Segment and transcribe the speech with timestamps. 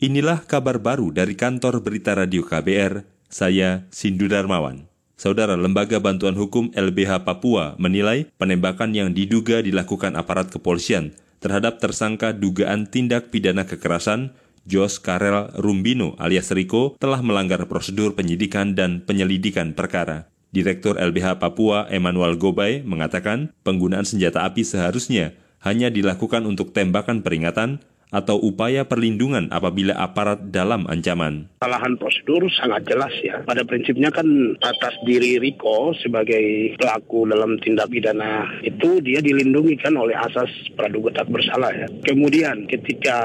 [0.00, 4.88] Inilah kabar baru dari kantor berita radio KBR, saya Sindu Darmawan.
[5.20, 11.12] Saudara Lembaga Bantuan Hukum LBH Papua menilai penembakan yang diduga dilakukan aparat kepolisian
[11.44, 14.32] terhadap tersangka dugaan tindak pidana kekerasan
[14.64, 20.32] Jos Karel Rumbino alias Riko telah melanggar prosedur penyidikan dan penyelidikan perkara.
[20.48, 27.84] Direktur LBH Papua Emmanuel Gobay mengatakan penggunaan senjata api seharusnya hanya dilakukan untuk tembakan peringatan
[28.10, 31.46] atau upaya perlindungan apabila aparat dalam ancaman.
[31.62, 33.42] Kesalahan prosedur sangat jelas ya.
[33.46, 34.26] Pada prinsipnya kan
[34.62, 41.22] atas diri Riko sebagai pelaku dalam tindak pidana itu dia dilindungi kan oleh asas praduga
[41.22, 41.86] tak bersalah ya.
[42.06, 43.16] Kemudian ketika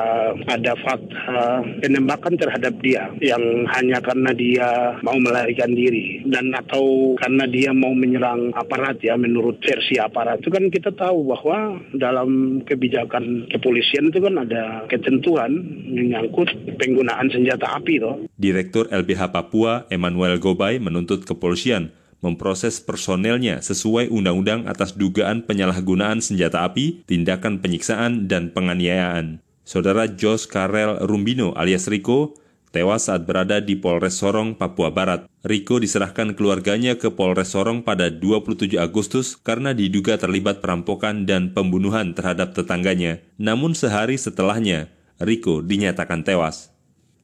[0.50, 3.42] ada fakta penembakan terhadap dia yang
[3.74, 9.58] hanya karena dia mau melarikan diri dan atau karena dia mau menyerang aparat ya menurut
[9.64, 15.52] versi aparat itu kan kita tahu bahwa dalam kebijakan kepolisian itu kan ada ketentuan
[15.88, 18.16] menyangkut penggunaan senjata api toh.
[18.36, 26.66] Direktur LBH Papua Emmanuel Gobay menuntut kepolisian memproses personelnya sesuai undang-undang atas dugaan penyalahgunaan senjata
[26.66, 29.46] api, tindakan penyiksaan, dan penganiayaan.
[29.66, 32.38] Saudara Jos Karel Rumbino alias Riko
[32.76, 35.32] tewas saat berada di Polres Sorong, Papua Barat.
[35.48, 42.12] Riko diserahkan keluarganya ke Polres Sorong pada 27 Agustus karena diduga terlibat perampokan dan pembunuhan
[42.12, 43.24] terhadap tetangganya.
[43.40, 44.92] Namun sehari setelahnya,
[45.24, 46.76] Riko dinyatakan tewas.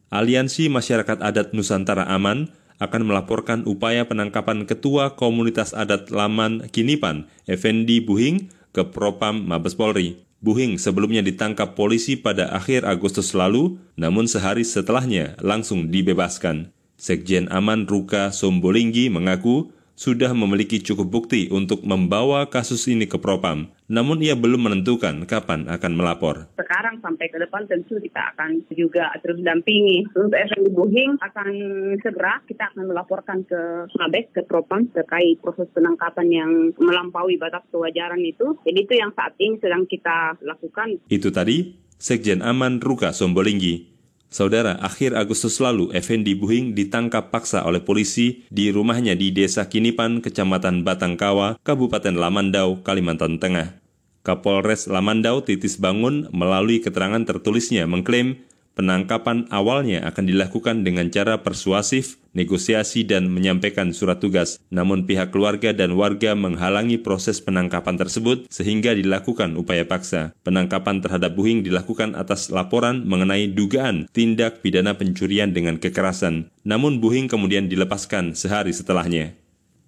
[0.08, 8.00] Aliansi Masyarakat Adat Nusantara Aman akan melaporkan upaya penangkapan Ketua Komunitas Adat Laman Kinipan, Effendi
[8.00, 10.31] Buhing, ke Propam Mabes Polri.
[10.42, 16.74] Buhing sebelumnya ditangkap polisi pada akhir Agustus lalu, namun sehari setelahnya langsung dibebaskan.
[16.98, 23.70] Sekjen Aman Ruka Sombolinggi mengaku sudah memiliki cukup bukti untuk membawa kasus ini ke Propam,
[23.86, 26.50] namun ia belum menentukan kapan akan melapor.
[26.82, 30.02] Sekarang sampai ke depan tentu kita akan juga terus dampingi.
[30.18, 31.54] Untuk Effendi Buhing akan
[32.02, 36.50] segera kita akan melaporkan ke Mabes, ke Propam terkait proses penangkapan yang
[36.82, 38.58] melampaui batas kewajaran itu.
[38.66, 40.98] Jadi itu yang saat ini sedang kita lakukan.
[41.06, 43.94] Itu tadi Sekjen Aman Ruka Sombolinggi.
[44.34, 50.26] Saudara, akhir Agustus lalu, Effendi Buhing ditangkap paksa oleh polisi di rumahnya di Desa Kinipan,
[50.26, 53.81] Kecamatan Batangkawa, Kabupaten Lamandau, Kalimantan Tengah.
[54.22, 58.38] Kapolres Lamandau Titis Bangun melalui keterangan tertulisnya mengklaim
[58.78, 64.62] penangkapan awalnya akan dilakukan dengan cara persuasif, negosiasi, dan menyampaikan surat tugas.
[64.72, 70.38] Namun pihak keluarga dan warga menghalangi proses penangkapan tersebut sehingga dilakukan upaya paksa.
[70.46, 76.50] Penangkapan terhadap Buhing dilakukan atas laporan mengenai dugaan tindak pidana pencurian dengan kekerasan.
[76.64, 79.36] Namun Buhing kemudian dilepaskan sehari setelahnya.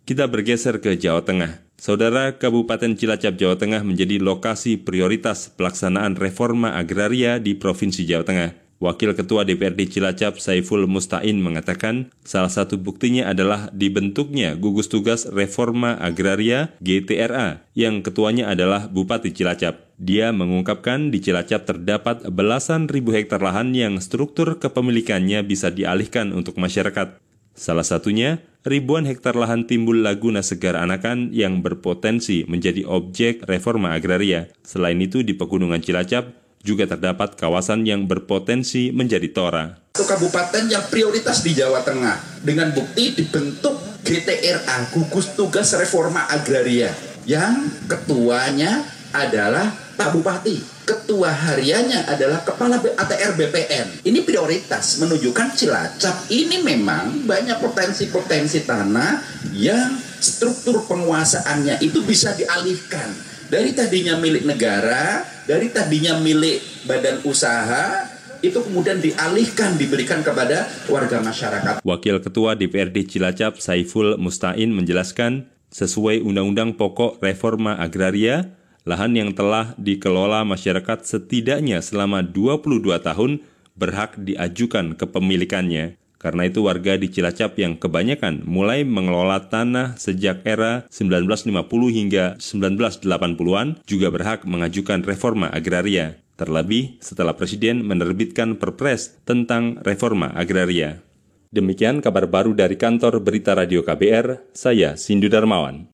[0.03, 1.63] Kita bergeser ke Jawa Tengah.
[1.83, 8.55] Saudara Kabupaten Cilacap, Jawa Tengah menjadi lokasi prioritas pelaksanaan reforma agraria di Provinsi Jawa Tengah.
[8.79, 15.99] Wakil Ketua DPRD Cilacap Saiful Mustain mengatakan salah satu buktinya adalah dibentuknya gugus tugas reforma
[15.99, 19.83] agraria GTRA yang ketuanya adalah Bupati Cilacap.
[19.99, 26.55] Dia mengungkapkan di Cilacap terdapat belasan ribu hektar lahan yang struktur kepemilikannya bisa dialihkan untuk
[26.55, 27.19] masyarakat.
[27.53, 34.51] Salah satunya, ribuan hektar lahan timbul Laguna Segar Anakan yang berpotensi menjadi objek reforma agraria.
[34.63, 36.31] Selain itu, di Pegunungan Cilacap,
[36.63, 39.83] juga terdapat kawasan yang berpotensi menjadi tora.
[39.91, 43.75] Itu kabupaten yang prioritas di Jawa Tengah dengan bukti dibentuk
[44.07, 46.95] GTRA, Gugus Tugas Reforma Agraria,
[47.27, 50.57] yang ketuanya adalah Pak Bupati.
[50.83, 54.03] Ketua hariannya adalah Kepala ATR BPN.
[54.03, 59.23] Ini prioritas menunjukkan Cilacap ini memang banyak potensi-potensi tanah
[59.55, 68.09] yang struktur penguasaannya itu bisa dialihkan dari tadinya milik negara, dari tadinya milik badan usaha,
[68.43, 71.79] itu kemudian dialihkan diberikan kepada warga masyarakat.
[71.85, 79.75] Wakil Ketua DPRD Cilacap Saiful Mustain menjelaskan, sesuai Undang-Undang Pokok Reforma Agraria, lahan yang telah
[79.79, 83.31] dikelola masyarakat setidaknya selama 22 tahun
[83.79, 85.95] berhak diajukan kepemilikannya.
[86.23, 91.51] Karena itu warga di Cilacap yang kebanyakan mulai mengelola tanah sejak era 1950
[91.91, 96.23] hingga 1980-an juga berhak mengajukan reforma agraria.
[96.39, 101.03] Terlebih setelah Presiden menerbitkan perpres tentang reforma agraria.
[101.51, 105.85] Demikian kabar baru dari kantor Berita Radio KBR, saya Sindu Darmawan.